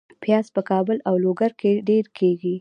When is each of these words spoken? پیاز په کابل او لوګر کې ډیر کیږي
پیاز 0.23 0.45
په 0.55 0.61
کابل 0.69 0.97
او 1.07 1.15
لوګر 1.23 1.51
کې 1.61 1.71
ډیر 1.89 2.05
کیږي 2.17 2.55